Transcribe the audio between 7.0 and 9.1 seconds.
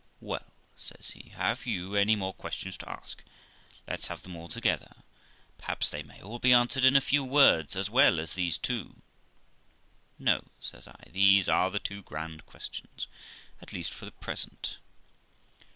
few words, as well as these two.''